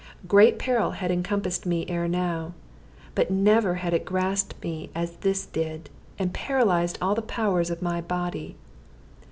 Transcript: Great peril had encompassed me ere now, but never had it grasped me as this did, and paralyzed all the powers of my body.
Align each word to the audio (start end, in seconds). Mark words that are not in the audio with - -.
Great 0.27 0.57
peril 0.57 0.93
had 0.97 1.11
encompassed 1.11 1.63
me 1.67 1.85
ere 1.87 2.07
now, 2.07 2.53
but 3.13 3.29
never 3.29 3.75
had 3.75 3.93
it 3.93 4.03
grasped 4.03 4.55
me 4.63 4.89
as 4.95 5.17
this 5.17 5.45
did, 5.45 5.91
and 6.17 6.33
paralyzed 6.33 6.97
all 7.03 7.13
the 7.13 7.21
powers 7.21 7.69
of 7.69 7.83
my 7.83 8.01
body. 8.01 8.55